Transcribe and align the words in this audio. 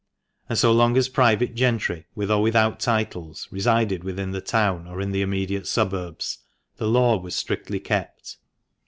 And 0.49 0.57
so 0.57 0.71
long 0.71 0.97
as 0.97 1.09
private 1.09 1.53
gentry, 1.53 2.07
with 2.15 2.31
or 2.31 2.41
without 2.41 2.79
titles, 2.79 3.47
resided 3.51 4.03
within 4.03 4.31
the 4.31 4.41
town 4.41 4.87
or 4.87 4.99
in 4.99 5.11
the 5.11 5.21
immediate 5.21 5.67
suburbs, 5.67 6.39
the 6.77 6.87
law 6.87 7.17
was 7.17 7.35
strictly 7.35 7.79
kept. 7.79 8.37